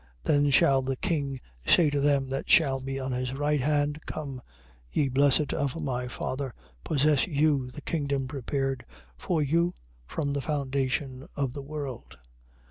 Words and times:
25:34. 0.23 0.23
Then 0.23 0.49
shall 0.49 0.81
the 0.81 0.95
king 0.95 1.39
say 1.63 1.89
to 1.91 1.99
them 1.99 2.27
that 2.31 2.49
shall 2.49 2.79
be 2.81 2.99
on 2.99 3.11
his 3.11 3.35
right 3.35 3.61
hand: 3.61 3.99
Come, 4.07 4.41
ye 4.91 5.09
blessed 5.09 5.53
of 5.53 5.79
my 5.79 6.07
Father, 6.07 6.55
possess 6.83 7.27
you 7.27 7.69
the 7.69 7.81
kingdom 7.81 8.27
prepared 8.27 8.83
for 9.15 9.43
you 9.43 9.75
from 10.07 10.33
the 10.33 10.41
foundation 10.41 11.27
of 11.35 11.53
the 11.53 11.61
world. 11.61 12.17